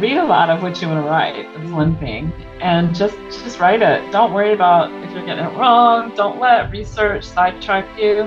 [0.00, 1.46] read a lot of what you want to write.
[1.62, 4.10] Is one thing, and just just write it.
[4.12, 6.14] Don't worry about if you're getting it wrong.
[6.14, 8.22] Don't let research sidetrack you.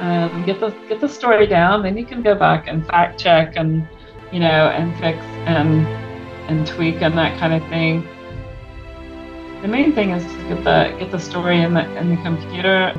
[0.00, 1.82] Um, get the get the story down.
[1.82, 3.88] Then you can go back and fact check and
[4.32, 5.86] you know and fix and
[6.48, 8.06] and tweak and that kind of thing.
[9.62, 12.92] The main thing is to get the get the story in the in the computer.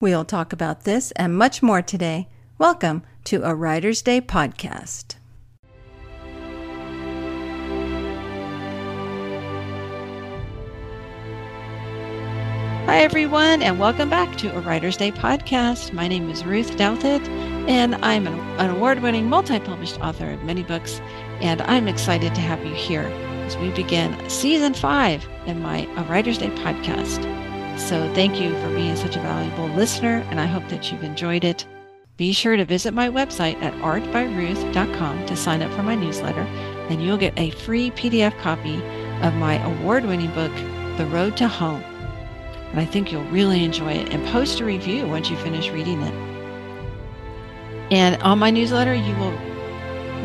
[0.00, 2.28] We'll talk about this and much more today.
[2.56, 5.16] Welcome to a Writer's Day podcast.
[12.86, 15.92] Hi, everyone, and welcome back to a Writer's Day podcast.
[15.92, 17.26] My name is Ruth Douthit,
[17.68, 21.00] and I'm an, award winning multi published author of many books,
[21.40, 23.10] and I'm excited to have you here
[23.46, 27.47] as we begin season five in my A Writer's Day podcast.
[27.78, 31.44] So, thank you for being such a valuable listener, and I hope that you've enjoyed
[31.44, 31.66] it.
[32.16, 36.42] Be sure to visit my website at artbyruth.com to sign up for my newsletter,
[36.90, 38.76] and you'll get a free PDF copy
[39.22, 40.52] of my award winning book,
[40.98, 41.82] The Road to Home
[42.70, 44.12] and I think you'll really enjoy it.
[44.12, 46.14] And post a review once you finish reading it.
[47.90, 49.36] And on my newsletter, you will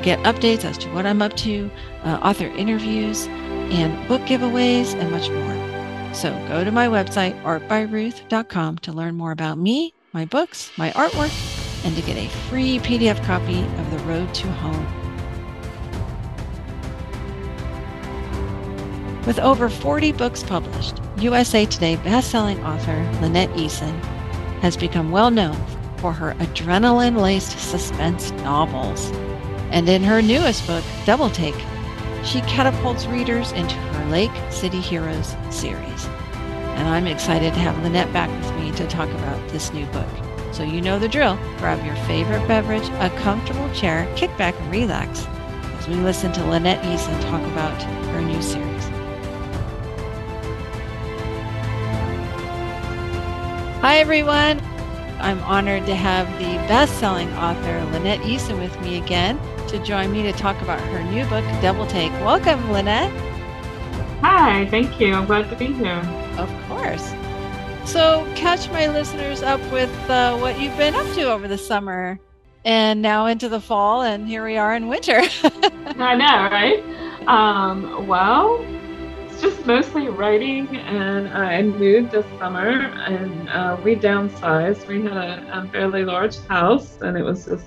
[0.02, 1.72] get updates as to what I'm up to,
[2.04, 5.93] uh, author interviews, and book giveaways, and much more.
[6.14, 11.34] So go to my website, artbyruth.com, to learn more about me, my books, my artwork,
[11.86, 15.04] and to get a free PDF copy of The Road to Home.
[19.26, 23.98] With over 40 books published, USA Today bestselling author Lynette Eason
[24.62, 25.56] has become well known
[25.98, 29.10] for her adrenaline laced suspense novels.
[29.72, 31.56] And in her newest book, Double Take,
[32.24, 33.76] she catapults readers into
[34.10, 36.06] Lake City Heroes series.
[36.76, 40.10] And I'm excited to have Lynette back with me to talk about this new book.
[40.52, 41.38] So you know the drill.
[41.58, 45.26] Grab your favorite beverage, a comfortable chair, kick back and relax
[45.84, 48.84] as we listen to Lynette Eason talk about her new series.
[53.82, 54.62] Hi, everyone.
[55.20, 60.12] I'm honored to have the best selling author Lynette Eason with me again to join
[60.12, 62.12] me to talk about her new book, Double Take.
[62.22, 63.33] Welcome, Lynette.
[64.24, 65.14] Hi, thank you.
[65.14, 66.02] I'm glad to be here.
[66.38, 67.14] Of course.
[67.84, 72.18] So, catch my listeners up with uh, what you've been up to over the summer
[72.64, 75.20] and now into the fall, and here we are in winter.
[75.44, 76.82] I know, right?
[77.28, 78.66] Um, well,
[79.26, 84.88] it's just mostly writing, and I moved this summer, and uh, we downsized.
[84.88, 87.66] We had a, a, fairly large house, and it was just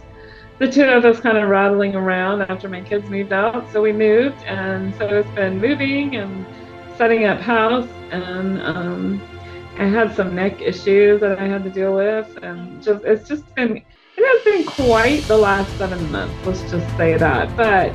[0.59, 3.71] the two of us kind of rattling around after my kids moved out.
[3.73, 6.47] So we moved, and so it's been moving and
[6.97, 9.21] setting up house, and um,
[9.79, 13.55] I had some neck issues that I had to deal with, and just it's just
[13.55, 13.85] been it
[14.17, 16.35] has been quite the last seven months.
[16.47, 17.95] Let's just say that, but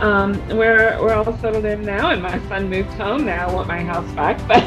[0.00, 3.24] um, we're we're all settled in now, and my son moved home.
[3.24, 4.62] Now I want my house back, but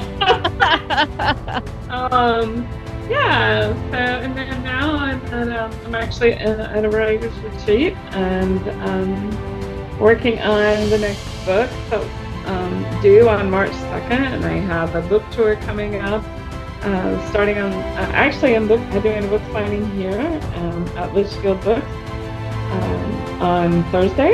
[1.90, 2.68] um,
[3.09, 3.74] yeah.
[3.92, 10.40] So and then now I'm um, I'm actually at a writer's retreat and um, working
[10.40, 11.70] on the next book.
[11.90, 12.02] So
[12.46, 16.24] um, due on March 2nd, and I have a book tour coming up.
[16.81, 20.22] Uh, starting on uh, actually I'm book doing a book signing here
[20.56, 24.34] um, at Litchfield Books um, on Thursday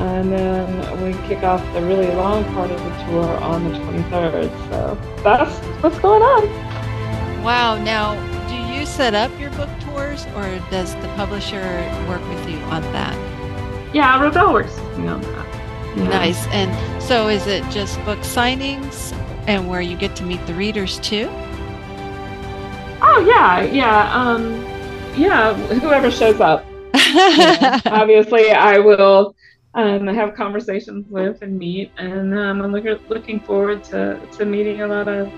[0.00, 4.70] and then we kick off the really long part of the tour on the 23rd.
[4.70, 6.69] So that's what's going on.
[7.42, 7.82] Wow.
[7.82, 8.14] Now,
[8.48, 11.62] do you set up your book tours or does the publisher
[12.08, 13.14] work with you on that?
[13.94, 15.46] Yeah, Revell works on that.
[15.96, 16.08] Yeah.
[16.08, 16.46] Nice.
[16.48, 19.12] And so is it just book signings
[19.48, 21.28] and where you get to meet the readers too?
[23.02, 23.62] Oh, yeah.
[23.62, 24.12] Yeah.
[24.14, 24.62] Um,
[25.16, 26.64] yeah, whoever shows up.
[27.86, 29.34] obviously, I will
[29.74, 31.90] um, have conversations with and meet.
[31.98, 35.28] And um, I'm look, looking forward to, to meeting a lot of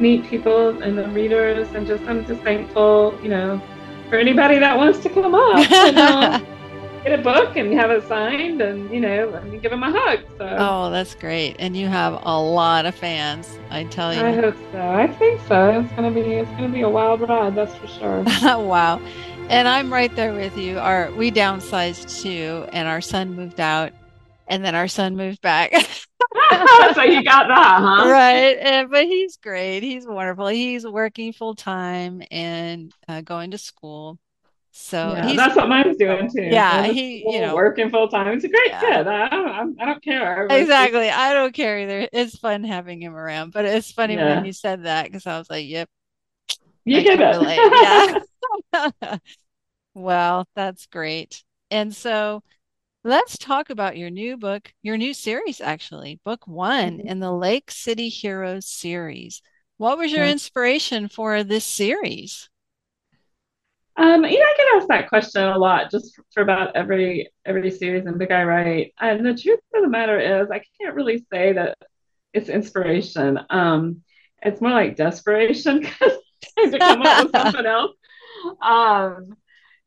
[0.00, 1.68] neat people and the readers.
[1.74, 3.60] And just I'm just thankful, you know,
[4.08, 6.38] for anybody that wants to come up and uh,
[7.04, 10.20] get a book and have it signed and, you know, give them a hug.
[10.36, 10.56] So.
[10.58, 11.56] Oh, that's great.
[11.58, 14.20] And you have a lot of fans, I tell you.
[14.20, 14.80] I hope so.
[14.80, 15.80] I think so.
[15.80, 18.22] It's gonna be it's gonna be a wild ride, that's for sure.
[18.42, 19.00] wow.
[19.48, 20.78] And I'm right there with you.
[20.78, 23.92] Our we downsized too, and our son moved out,
[24.46, 25.72] and then our son moved back.
[26.94, 28.08] so you got that, huh?
[28.10, 28.56] Right.
[28.58, 29.82] And, but he's great.
[29.82, 30.48] He's wonderful.
[30.48, 34.18] He's working full time and uh, going to school.
[34.72, 36.44] So yeah, that's what mine's doing too.
[36.44, 38.28] Yeah, he you know working full time.
[38.28, 38.80] It's a great yeah.
[38.80, 39.06] kid.
[39.08, 40.46] I don't, I don't care.
[40.48, 41.10] Exactly.
[41.10, 42.08] I don't care either.
[42.12, 43.52] It's fun having him around.
[43.52, 44.36] But it's funny yeah.
[44.36, 45.88] when you said that because I was like, "Yep,
[46.84, 48.22] you get it."
[48.72, 49.18] yeah.
[49.94, 51.42] well, that's great.
[51.72, 52.42] And so
[53.04, 57.08] let's talk about your new book, your new series, actually, book one mm-hmm.
[57.08, 59.42] in the Lake City Heroes series.
[59.78, 62.50] What was your inspiration for this series?
[63.96, 67.70] Um, you know, I get asked that question a lot, just for about every every
[67.70, 68.94] series and book I write.
[69.00, 71.76] And the truth of the matter is, I can't really say that
[72.32, 73.40] it's inspiration.
[73.50, 74.02] Um,
[74.42, 76.18] it's more like desperation because
[76.56, 77.96] to come up with something else.
[78.62, 79.36] Um,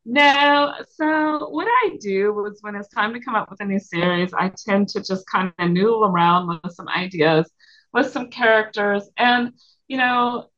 [0.04, 3.78] no, so what I do was when it's time to come up with a new
[3.78, 7.50] series, I tend to just kind of noodle around with some ideas,
[7.92, 9.52] with some characters, and
[9.88, 10.50] you know,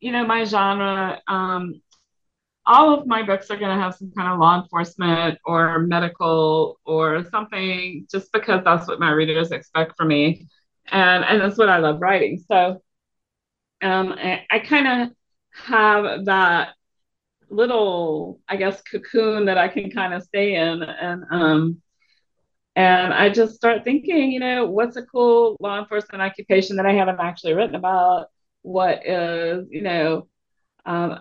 [0.00, 1.20] you know, my genre.
[1.28, 1.82] Um,
[2.66, 6.80] all of my books are going to have some kind of law enforcement or medical
[6.86, 10.48] or something, just because that's what my readers expect from me,
[10.92, 12.44] and and that's what I love writing.
[12.48, 12.82] So,
[13.82, 15.16] um, I, I kind of
[15.66, 16.74] have that
[17.50, 20.82] little, I guess, cocoon that I can kind of stay in.
[20.82, 21.82] And um,
[22.76, 26.92] and I just start thinking, you know, what's a cool law enforcement occupation that I
[26.92, 28.28] haven't actually written about?
[28.62, 30.28] What is, you know,
[30.86, 31.20] um,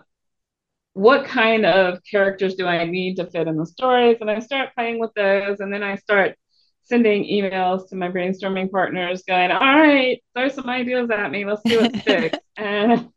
[0.93, 4.17] what kind of characters do I need to fit in the stories?
[4.21, 6.35] And I start playing with those, and then I start
[6.83, 11.45] sending emails to my brainstorming partners, going, "All right, throw some ideas at me.
[11.45, 13.09] Let's see what sticks." and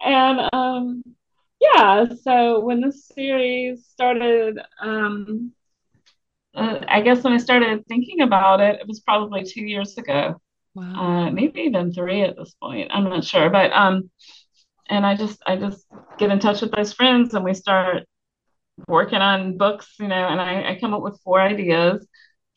[0.00, 1.02] and um,
[1.60, 5.52] yeah, so when the series started, um,
[6.54, 10.40] uh, I guess when I started thinking about it, it was probably two years ago.
[10.74, 10.94] Wow.
[10.94, 12.90] Uh, maybe even three at this point.
[12.92, 14.10] I'm not sure, but um,
[14.88, 15.84] and I just I just
[16.18, 18.04] get in touch with those friends and we start
[18.88, 22.06] working on books, you know, and I, I come up with four ideas,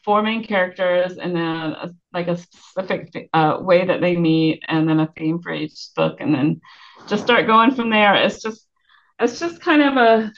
[0.06, 4.88] four main characters, and then a, like a specific uh, way that they meet, and
[4.88, 6.62] then a theme for each book, and then
[7.08, 8.16] just start going from there.
[8.16, 8.66] It's just
[9.20, 10.32] it's just kind of a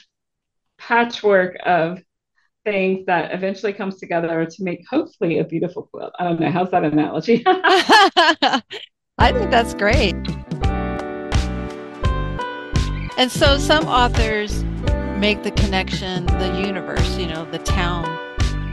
[0.78, 1.98] patchwork of
[2.64, 6.12] things that eventually comes together to make hopefully a beautiful quilt.
[6.18, 6.50] I don't know.
[6.50, 7.42] How's that analogy?
[7.46, 8.62] I
[9.32, 10.14] think that's great.
[13.18, 14.62] And so some authors
[15.16, 18.04] make the connection, the universe, you know, the town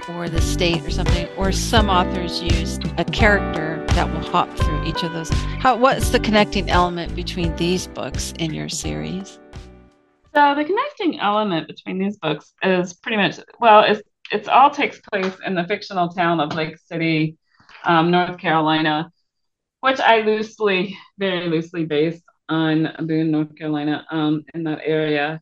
[0.09, 4.83] or the state or something, or some authors use a character that will hop through
[4.85, 5.29] each of those.
[5.59, 9.39] How what's the connecting element between these books in your series?
[10.33, 14.01] So the connecting element between these books is pretty much well, it's
[14.31, 17.37] it's all takes place in the fictional town of Lake City,
[17.83, 19.11] um, North Carolina,
[19.81, 25.39] which I loosely, very loosely based on Boone, North Carolina, um, in that area.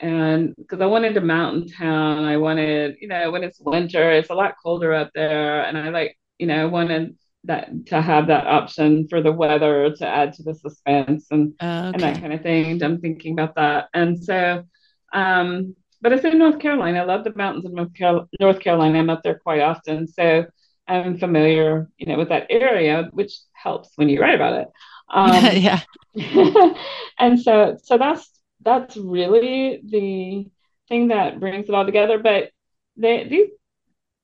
[0.00, 4.30] And because I wanted a mountain town, I wanted, you know, when it's winter, it's
[4.30, 8.26] a lot colder up there, and I like, you know, I wanted that to have
[8.26, 11.66] that option for the weather to add to the suspense and okay.
[11.66, 12.82] and that kind of thing.
[12.82, 14.64] I'm thinking about that, and so,
[15.12, 17.00] um, but it's in North Carolina.
[17.00, 18.98] I love the mountains of North, Carol- North Carolina.
[18.98, 20.46] I'm up there quite often, so
[20.88, 24.68] I'm familiar, you know, with that area, which helps when you write about it.
[25.08, 25.82] Um, yeah.
[27.20, 28.28] and so, so that's
[28.62, 30.50] that's really the
[30.88, 32.18] thing that brings it all together.
[32.18, 32.50] But
[32.96, 33.50] they these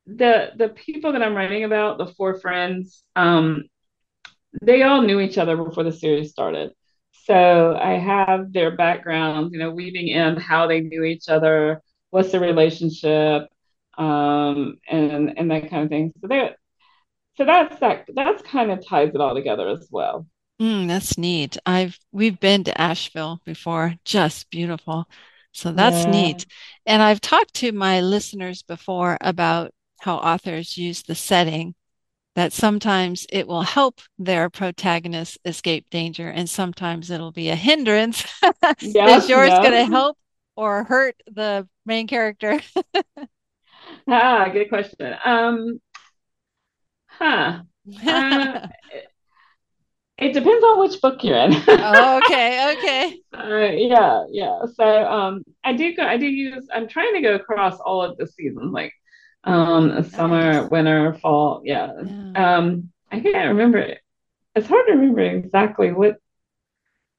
[0.06, 3.64] the the people that I'm writing about, the four friends, um,
[4.60, 6.72] they all knew each other before the series started.
[7.24, 12.32] So I have their backgrounds, you know, weaving in how they knew each other, what's
[12.32, 13.48] the relationship,
[13.96, 16.12] um, and and that kind of thing.
[16.20, 16.50] So they,
[17.36, 18.06] so that's that.
[18.12, 20.26] That's kind of ties it all together as well.
[20.60, 21.56] Mm, that's neat.
[21.64, 25.08] I've we've been to Asheville before, just beautiful.
[25.52, 26.10] So that's yeah.
[26.10, 26.46] neat.
[26.86, 31.74] And I've talked to my listeners before about how authors use the setting
[32.34, 38.24] that sometimes it will help their protagonist escape danger and sometimes it'll be a hindrance.
[38.80, 40.16] Is yours going to help
[40.56, 42.60] or hurt the main character?
[44.08, 45.14] ah, good question.
[45.24, 45.80] Um,
[47.06, 47.62] huh.
[48.04, 48.66] Uh,
[50.18, 51.52] it depends on which book you're in.
[51.68, 53.20] oh, okay, okay.
[53.36, 54.62] Uh, yeah, yeah.
[54.74, 56.04] So um, I do go.
[56.04, 56.66] I do use.
[56.72, 58.92] I'm trying to go across all of the seasons, like
[59.44, 60.70] um summer nice.
[60.70, 61.92] winter fall yeah.
[62.04, 62.56] yeah.
[62.56, 63.96] um i can't remember
[64.54, 66.16] it's hard to remember exactly what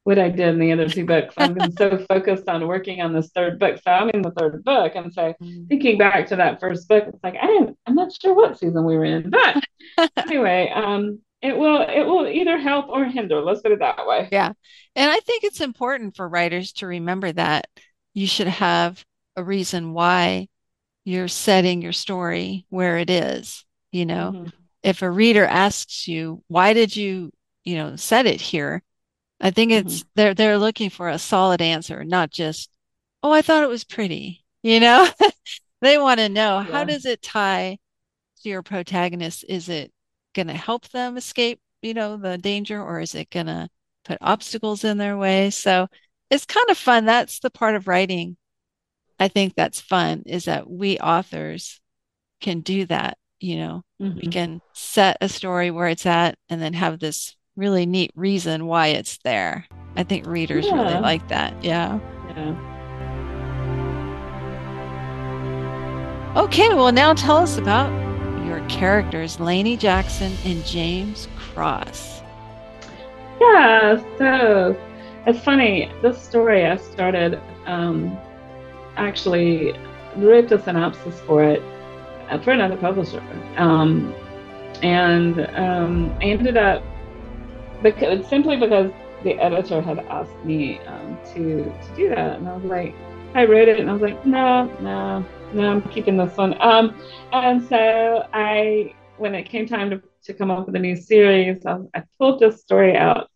[0.03, 3.13] what i did in the other two books i've been so focused on working on
[3.13, 5.67] this third book so i'm in the third book and so mm.
[5.67, 8.85] thinking back to that first book it's like i didn't i'm not sure what season
[8.85, 9.63] we were in but
[10.17, 14.29] anyway um it will it will either help or hinder let's put it that way
[14.31, 14.53] yeah
[14.95, 17.67] and i think it's important for writers to remember that
[18.13, 19.03] you should have
[19.35, 20.47] a reason why
[21.05, 24.49] you're setting your story where it is you know mm-hmm.
[24.83, 27.31] if a reader asks you why did you
[27.63, 28.81] you know set it here
[29.41, 30.09] i think it's mm-hmm.
[30.15, 32.69] they're they're looking for a solid answer not just
[33.23, 34.41] oh, I thought it was pretty.
[34.65, 35.09] You know,
[35.81, 36.71] they want to know Yeah.
[36.71, 37.79] how does it tie
[38.41, 39.43] to your protagonist?
[39.49, 39.91] Is it
[40.33, 43.67] going to help them escape, you know, the danger, or is it going to
[44.05, 45.49] put obstacles in their way?
[45.49, 45.89] So
[46.29, 47.03] it's kind of fun.
[47.03, 48.37] That's the part of writing.
[49.19, 51.79] I think that's fun is that we authors
[52.41, 53.17] can do that.
[53.39, 54.31] You know, we Mhm.
[54.31, 58.87] can set a story where it's at and then have this really neat reason why
[58.87, 59.65] it's there.
[59.95, 61.53] I think readers really like that.
[61.63, 61.99] Yeah.
[62.35, 62.55] Yeah.
[66.35, 67.91] Okay, well, now tell us about
[68.45, 72.21] your characters, Lainey Jackson and James Cross.
[73.39, 74.75] Yeah, so
[75.27, 75.91] it's funny.
[76.01, 78.17] This story I started um,
[78.95, 79.73] actually
[80.15, 81.61] wrote the synopsis for it
[82.29, 83.21] uh, for another publisher,
[83.57, 84.13] um,
[84.81, 86.83] and um, I ended up
[87.81, 88.91] because simply because
[89.23, 92.93] the editor had asked me um, to to do that, and I was like,
[93.35, 96.55] I wrote it, and I was like, no, no, no, I'm keeping this one.
[96.61, 96.99] Um,
[97.31, 101.65] and so I, when it came time to, to come up with a new series,
[101.65, 103.29] I, I pulled this story out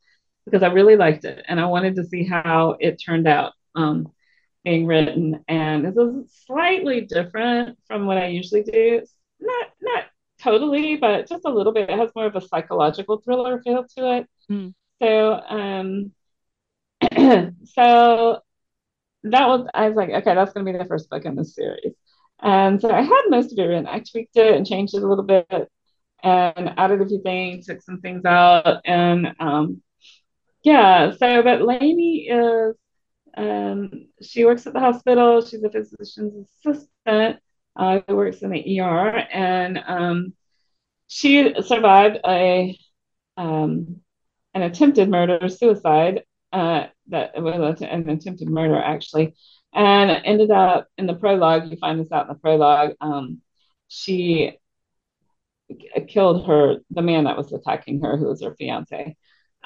[0.45, 3.53] because I really liked it and I wanted to see how it turned out.
[3.75, 4.11] Um,
[4.67, 5.43] being written.
[5.47, 8.71] And this is slightly different from what I usually do.
[8.74, 10.03] It's not not
[10.41, 11.89] totally, but just a little bit.
[11.89, 14.29] It has more of a psychological thriller feel to it.
[14.51, 14.74] Mm.
[15.01, 16.12] So um,
[17.63, 18.41] so
[19.24, 21.55] that was I was like, okay, that's going to be the first book in this
[21.55, 21.93] series.
[22.41, 23.88] And so I had most of it written.
[23.88, 25.71] I tweaked it and changed it a little bit
[26.24, 29.81] and added a few things, took some things out, and um,
[30.63, 31.13] yeah.
[31.17, 32.75] So, but Lainey is
[33.38, 35.41] um, she works at the hospital.
[35.46, 37.39] She's a physician's assistant.
[37.77, 40.34] Uh, who works in the ER, and um,
[41.08, 42.75] she survived a
[43.38, 44.01] um,
[44.56, 46.24] an attempted murder suicide.
[46.51, 49.36] Uh, that was an attempted murder actually,
[49.75, 51.70] and ended up in the prologue.
[51.70, 52.96] You find this out in the prologue.
[53.00, 53.41] Um,
[53.88, 54.58] she
[56.08, 59.15] killed her, the man that was attacking her, who was her fiance,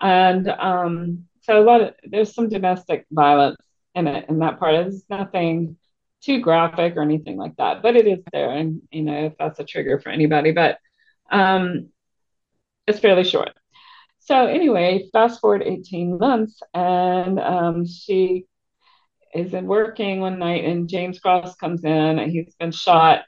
[0.01, 3.57] and um, so a lot of there's some domestic violence
[3.95, 4.75] in it, in that part.
[4.75, 5.77] It's nothing
[6.21, 9.59] too graphic or anything like that, but it is there, and you know if that's
[9.59, 10.77] a trigger for anybody, but
[11.31, 11.89] um,
[12.87, 13.51] it's fairly short.
[14.19, 18.45] So anyway, fast forward 18 months, and um, she
[19.33, 23.23] is in working one night, and James Cross comes in, and he's been shot,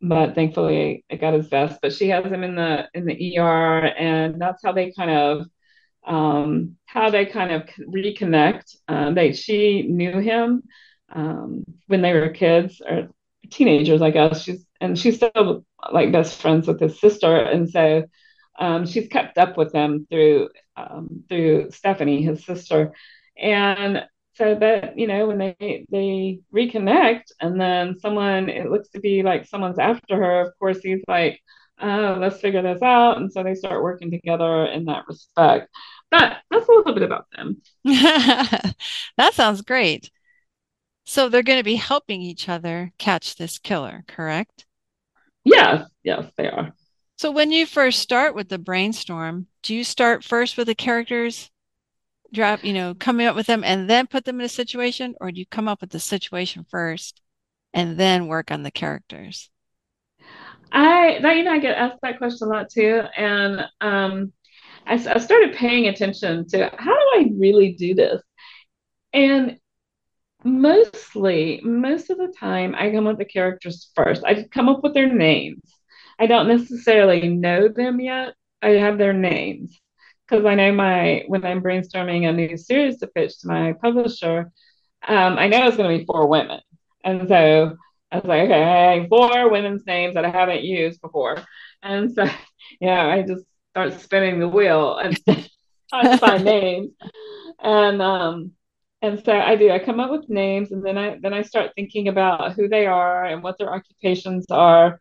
[0.00, 1.80] but thankfully it got his vest.
[1.82, 5.46] But she has him in the in the ER, and that's how they kind of
[6.06, 8.76] um, how they kind of reconnect.
[8.88, 10.62] Um, they she knew him
[11.12, 13.08] um, when they were kids or
[13.50, 14.42] teenagers, I guess.
[14.42, 18.04] She's and she's still like best friends with his sister, and so
[18.58, 22.92] um, she's kept up with him through um, through Stephanie, his sister,
[23.38, 24.04] and
[24.34, 29.22] so that you know when they they reconnect, and then someone it looks to be
[29.22, 30.40] like someone's after her.
[30.42, 31.40] Of course, he's like,
[31.80, 35.68] oh, let's figure this out, and so they start working together in that respect.
[36.12, 37.62] But that's a little bit about them.
[37.84, 40.10] that sounds great.
[41.04, 44.66] So they're going to be helping each other catch this killer, correct?
[45.42, 46.74] Yes, yes, they are.
[47.16, 51.50] So when you first start with the brainstorm, do you start first with the characters,
[52.30, 55.32] drop, you know, coming up with them and then put them in a situation, or
[55.32, 57.22] do you come up with the situation first
[57.72, 59.48] and then work on the characters?
[60.70, 64.32] I that you know I get asked that question a lot too, and um,
[64.86, 68.22] I, I started paying attention to how do I really do this,
[69.12, 69.58] and
[70.44, 74.24] mostly most of the time I come up with the characters first.
[74.24, 75.62] I come up with their names.
[76.18, 78.34] I don't necessarily know them yet.
[78.62, 79.80] I have their names
[80.28, 84.50] because I know my when I'm brainstorming a new series to pitch to my publisher,
[85.06, 86.60] um, I know it's going to be four women,
[87.04, 87.76] and so
[88.12, 91.38] I was like, okay, four women's names that I haven't used before,
[91.82, 92.26] and so
[92.80, 95.18] yeah, I just start spinning the wheel and
[95.90, 96.92] trying to find names,
[97.62, 98.52] and um,
[99.02, 99.70] and so I do.
[99.70, 102.86] I come up with names, and then I then I start thinking about who they
[102.86, 105.00] are and what their occupations are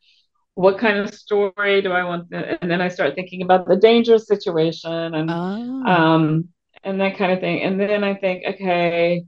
[0.55, 2.29] what kind of story do I want?
[2.31, 6.49] To, and then I start thinking about the dangerous situation and Oh, um
[6.83, 7.61] and that kind of thing.
[7.61, 9.23] And then I think, okay,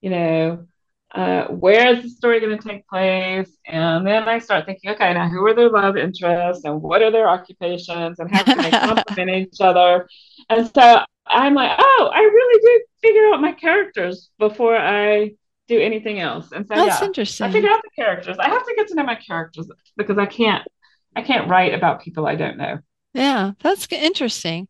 [0.00, 0.66] you know,
[1.14, 3.50] uh, where is the story going to take place?
[3.66, 7.10] And then I start thinking, okay, now who are their love interests and what are
[7.10, 10.08] their occupations and how can they complement each other?
[10.48, 15.32] And so I'm like, oh, I really do figure out my characters before I
[15.68, 16.52] do anything else.
[16.52, 17.46] And so that's yeah, interesting.
[17.46, 18.36] I figure out the characters.
[18.38, 20.66] I have to get to know my characters because I can't
[21.14, 22.78] I can't write about people I don't know.
[23.14, 24.68] Yeah, that's interesting.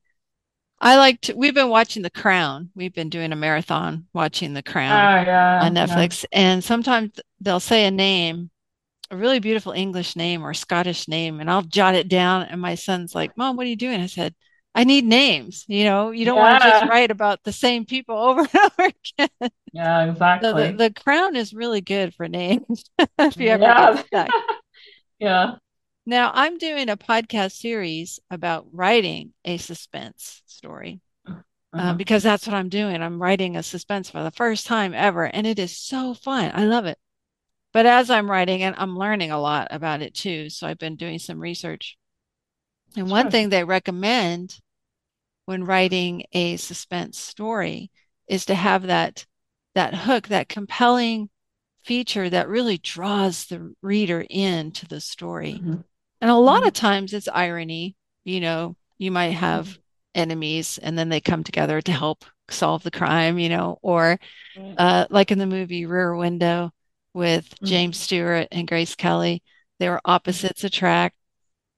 [0.83, 2.71] I like to, we've been watching The Crown.
[2.75, 6.07] We've been doing a marathon watching The Oh Crown yeah, on yeah.
[6.07, 6.25] Netflix.
[6.33, 8.51] And sometimes they'll say a name,
[9.11, 12.45] a really beautiful English name or Scottish name, and I'll jot it down.
[12.45, 14.01] And my son's like, Mom, what are you doing?
[14.01, 14.35] I said,
[14.75, 15.65] I need names.
[15.69, 18.93] You know, you don't want to just write about the same people over and over
[19.19, 19.51] again.
[19.73, 20.05] yeah,
[20.43, 20.77] So the, exactly.
[20.77, 22.85] the Crown is really good for names
[23.19, 24.03] if you ever Yeah,
[25.19, 25.57] yeah.
[26.05, 31.01] Now, I'm doing a podcast series about writing a suspense story.
[31.75, 31.95] uh, Uh-huh.
[31.95, 33.03] because that's what I'm doing.
[33.03, 36.51] I'm writing a suspense for the first time ever, and it is so fun.
[36.55, 36.99] I love it.
[37.73, 40.51] But as I'm writing it, I'm learning a lot about it too.
[40.51, 41.99] So I've been doing some research.
[42.97, 44.61] And one thing they recommend
[45.47, 47.91] when writing a suspense story
[48.29, 49.27] is to have that
[49.75, 51.31] that hook, that compelling
[51.85, 55.55] feature that really draws the reader into the story.
[55.55, 55.81] hmm
[56.23, 57.97] And a lot of hmm times it's irony.
[58.25, 59.79] You know, you might have
[60.15, 64.19] enemies and then they come together to help solve the crime, you know, or
[64.79, 66.73] uh, like in the movie Rear Window
[67.15, 68.03] with James Mhm.
[68.03, 69.43] Stewart and Grace Kelly,
[69.79, 71.17] they were opposites attract,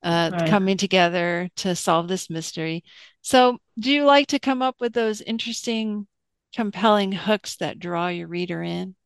[0.02, 0.44] uh, Right.
[0.44, 2.84] coming together to solve this mystery.
[3.22, 6.06] So, do you like to come up with those interesting,
[6.54, 8.96] compelling hooks that draw your reader in?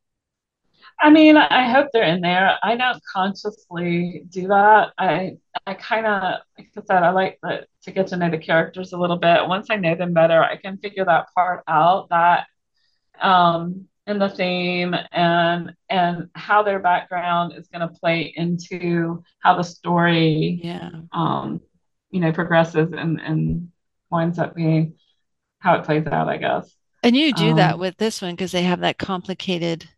[1.01, 2.57] I mean, I hope they're in there.
[2.63, 4.93] I don't consciously do that.
[4.99, 8.39] I I kind of, like I said, I like the, to get to know the
[8.39, 9.47] characters a little bit.
[9.47, 12.47] Once I know them better, I can figure that part out, that
[13.21, 19.57] um and the theme and and how their background is going to play into how
[19.57, 20.91] the story Yeah.
[21.13, 21.61] um
[22.11, 23.71] you know progresses and and
[24.11, 24.95] winds up being
[25.61, 26.75] how it plays out, I guess.
[27.03, 29.89] And you do that Um with this one because they have that complicated,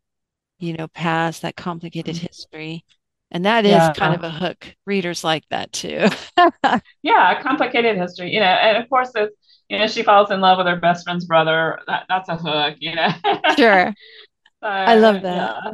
[0.60, 2.84] you know, past, that complicated history.
[3.32, 4.74] And that is kind of a hook.
[4.86, 6.08] Readers like that too.
[7.02, 9.36] yeah, a complicated history, you know, and of course it's
[9.68, 11.78] you know she falls in love with her best friend's brother.
[11.86, 13.08] That that's a hook, you know.
[13.56, 13.94] Sure.
[14.62, 15.60] so I love that.
[15.64, 15.72] yeah.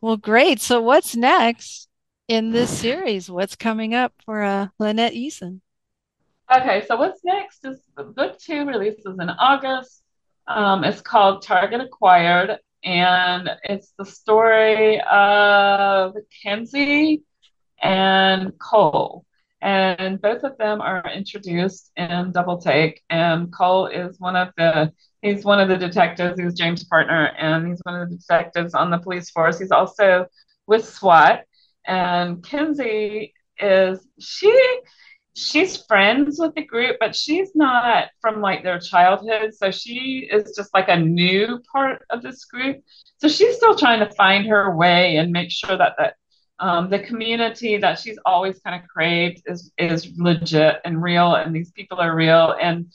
[0.00, 0.60] Well, great.
[0.60, 1.88] So what's next
[2.28, 3.28] in this series?
[3.28, 5.60] What's coming up for uh, Lynette Eason?
[6.54, 10.02] Okay, so what's next is the book two releases in August.
[10.46, 17.22] Um, it's called Target Acquired, and it's the story of Kenzie
[17.82, 19.26] and Cole.
[19.60, 23.02] And both of them are introduced in Double Take.
[23.10, 26.40] And Cole is one of the he's one of the detectives.
[26.40, 29.58] He's James' partner, and he's one of the detectives on the police force.
[29.58, 30.26] He's also
[30.66, 31.44] with SWAT.
[31.86, 34.80] And Kenzie is she
[35.38, 39.54] she's friends with the group, but she's not from like their childhood.
[39.54, 42.82] So she is just like a new part of this group.
[43.18, 46.14] So she's still trying to find her way and make sure that that
[46.60, 51.54] um, the community that she's always kind of craved is is legit and real, and
[51.54, 52.56] these people are real.
[52.60, 52.86] And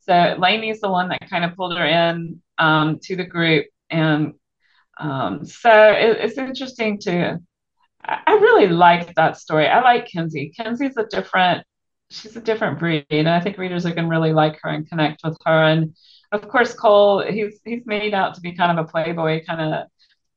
[0.00, 4.34] so Lainey's the one that kind of pulled her in um, to the group, and
[4.98, 7.40] um, so it, it's interesting to
[8.04, 9.66] I really liked that story.
[9.66, 10.52] I like Kenzie.
[10.58, 11.64] Kenzie's a different,
[12.10, 14.88] she's a different breed, and I think readers are going to really like her and
[14.88, 15.64] connect with her.
[15.64, 15.96] And
[16.32, 19.88] of course, Cole, he's he's made out to be kind of a playboy kind of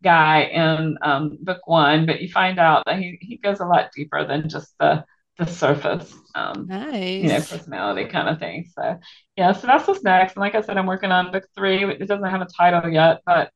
[0.03, 3.91] guy in um, book one, but you find out that he he goes a lot
[3.95, 5.05] deeper than just the
[5.37, 6.73] the surface, um,
[7.17, 8.65] you know, personality kind of thing.
[8.77, 8.99] So
[9.37, 10.33] yeah, so that's what's next.
[10.35, 11.83] And like I said, I'm working on book three.
[11.85, 13.51] It doesn't have a title yet, but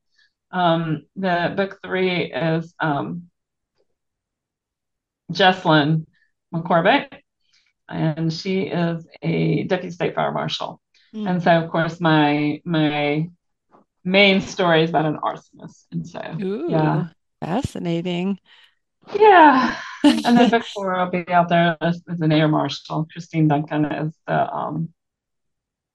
[0.52, 3.30] um, the book three is um,
[5.32, 6.06] Jesslyn
[6.54, 7.22] McCormick,
[7.90, 10.82] and she is a deputy state fire marshal.
[11.26, 11.44] And Mm.
[11.44, 13.30] so, of course, my my
[14.06, 15.86] main story is about an arsonist.
[15.92, 17.10] And so, Ooh, yeah,
[17.42, 18.40] fascinating.
[19.16, 19.80] yeah.
[20.24, 23.08] And then book four will be out there as, as an air marshal.
[23.12, 24.90] Christine Duncan is the um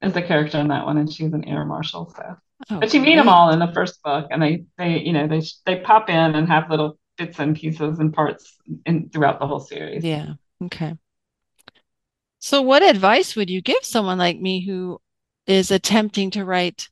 [0.00, 2.12] is the character in that one, and she's an air marshal.
[2.16, 2.36] So,
[2.70, 5.26] Oh, but you meet them all in the first book, and they they you know
[5.28, 9.46] they they pop in and have little bits and pieces and parts in throughout the
[9.46, 10.04] whole series.
[10.04, 10.34] Yeah.
[10.62, 10.96] Okay.
[12.44, 15.00] So, what advice would you give someone like me who
[15.46, 16.88] is attempting to write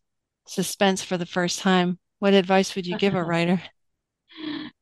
[0.46, 1.98] suspense for the first time?
[2.20, 3.60] What advice would you give a writer?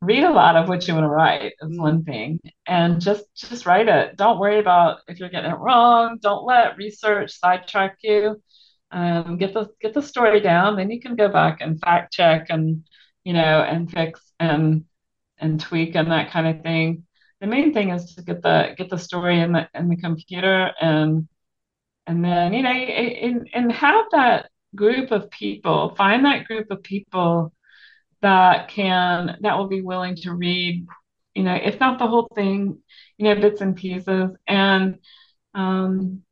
[0.02, 3.64] read a lot of what you want to write is one thing and just just
[3.64, 4.16] write it.
[4.16, 6.18] Don't worry about if you're getting it wrong.
[6.20, 8.42] Don't let research sidetrack you.
[8.90, 12.48] Um, get the get the story down then you can go back and fact check
[12.50, 12.84] and
[13.24, 14.84] you know and fix and
[15.38, 17.06] and tweak and that kind of thing
[17.40, 20.72] the main thing is to get the get the story in the in the computer
[20.80, 21.28] and
[22.06, 26.82] and then you know and, and have that group of people find that group of
[26.82, 27.52] people
[28.22, 30.86] that can that will be willing to read
[31.34, 32.78] you know if not the whole thing
[33.16, 34.98] you know bits and pieces and
[35.54, 36.22] um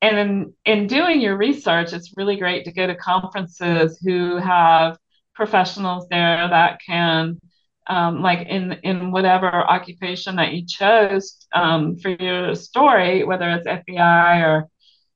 [0.00, 4.96] and in, in doing your research, it's really great to go to conferences who have
[5.34, 7.40] professionals there that can,
[7.88, 13.66] um, like in in whatever occupation that you chose um, for your story, whether it's
[13.66, 14.68] FBI or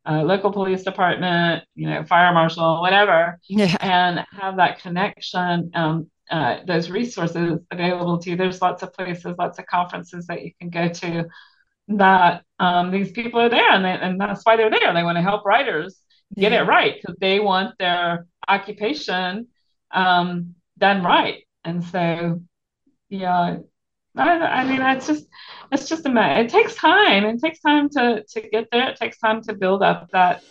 [0.08, 3.76] uh, local police department, you know, fire marshal, whatever, yeah.
[3.80, 8.36] and have that connection, um, uh, those resources available to you.
[8.36, 11.26] There's lots of places, lots of conferences that you can go to
[11.88, 14.92] that um, these people are there and, they, and that's why they're there.
[14.94, 16.00] They want to help writers
[16.34, 16.62] get yeah.
[16.62, 19.48] it right because they want their occupation
[19.90, 21.44] um, done right.
[21.64, 22.40] And so,
[23.12, 23.58] yeah,
[24.16, 25.26] I, I mean, it's just,
[25.70, 26.42] it's just a matter.
[26.42, 27.24] It takes time.
[27.24, 28.88] It takes time to to get there.
[28.88, 30.42] It takes time to build up that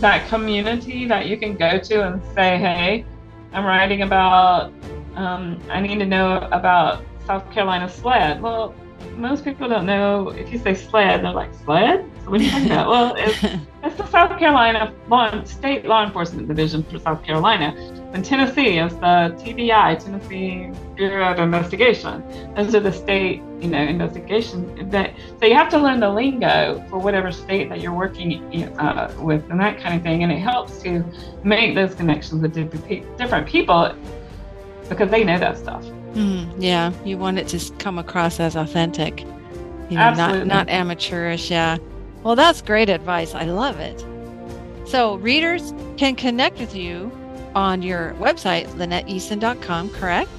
[0.00, 3.04] that community that you can go to and say, hey,
[3.52, 4.72] I'm writing about.
[5.14, 8.42] Um, I need to know about South Carolina sled.
[8.42, 8.74] Well,
[9.16, 12.08] most people don't know if you say sled, they're like sled.
[12.24, 12.88] So what are you talking about?
[12.88, 13.42] Well, it's,
[13.82, 17.74] it's the South Carolina law, state law enforcement division for South Carolina.
[18.12, 22.24] And Tennessee is the TBI, Tennessee Bureau of Investigation.
[22.54, 24.88] Those are the state, you know, investigation.
[24.90, 28.42] That, so you have to learn the lingo for whatever state that you're working
[28.78, 30.22] uh, with and that kind of thing.
[30.22, 31.04] And it helps to
[31.44, 33.94] make those connections with different people
[34.88, 35.84] because they know that stuff.
[36.14, 40.38] Mm, yeah, you want it to come across as authentic, you know, Absolutely.
[40.46, 41.50] not not amateurish.
[41.50, 41.76] Yeah.
[42.22, 43.34] Well, that's great advice.
[43.34, 44.02] I love it.
[44.88, 47.12] So readers can connect with you
[47.54, 50.30] on your website, LynetteEason.com, correct?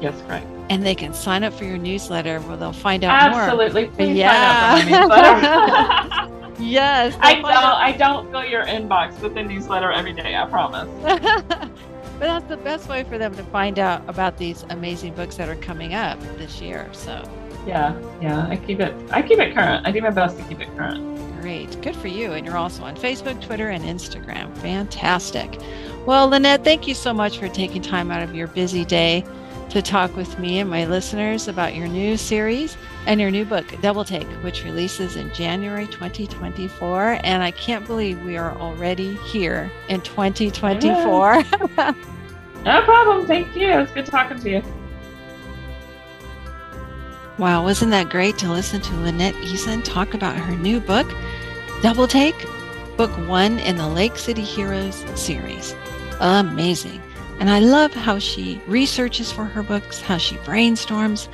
[0.00, 0.46] Yes, correct.
[0.68, 3.82] And they can sign up for your newsletter where they'll find out Absolutely.
[3.82, 3.90] more.
[3.92, 4.18] Absolutely.
[4.18, 4.78] yeah.
[4.78, 6.62] sign up for my newsletter.
[6.62, 7.16] yes.
[7.20, 10.88] I don't, I don't fill your inbox with the newsletter every day, I promise.
[12.18, 15.48] but that's the best way for them to find out about these amazing books that
[15.48, 16.88] are coming up this year.
[16.92, 17.22] So
[17.66, 19.86] yeah, yeah, I keep it I keep it current.
[19.86, 21.04] I do my best to keep it current.
[21.46, 21.80] Great.
[21.80, 22.32] Good for you.
[22.32, 24.52] And you're also on Facebook, Twitter, and Instagram.
[24.58, 25.60] Fantastic.
[26.04, 29.24] Well, Lynette, thank you so much for taking time out of your busy day
[29.70, 33.64] to talk with me and my listeners about your new series and your new book,
[33.80, 37.20] Double Take, which releases in January 2024.
[37.22, 41.44] And I can't believe we are already here in 2024.
[42.64, 43.24] no problem.
[43.28, 43.68] Thank you.
[43.68, 44.62] It was good talking to you.
[47.38, 51.06] Wow, wasn't that great to listen to Lynette Eason talk about her new book,
[51.82, 52.34] Double Take,
[52.96, 55.74] book one in the Lake City Heroes series.
[56.20, 57.02] Amazing.
[57.38, 61.28] And I love how she researches for her books, how she brainstorms,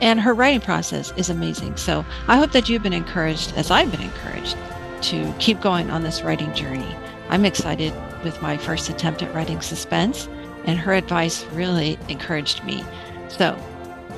[0.00, 1.76] and her writing process is amazing.
[1.76, 4.56] So I hope that you've been encouraged, as I've been encouraged,
[5.02, 6.96] to keep going on this writing journey.
[7.28, 7.92] I'm excited
[8.24, 10.26] with my first attempt at writing suspense,
[10.64, 12.82] and her advice really encouraged me.
[13.28, 13.58] So,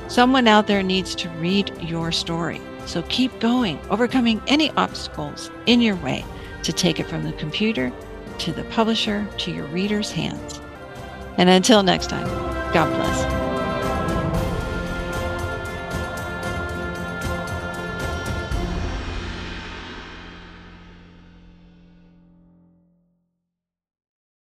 [0.06, 2.60] someone out there needs to read your story.
[2.86, 6.24] So keep going, overcoming any obstacles in your way
[6.62, 7.92] to take it from the computer
[8.38, 10.60] to the publisher to your reader's hands.
[11.36, 12.26] And until next time,
[12.72, 13.43] God bless.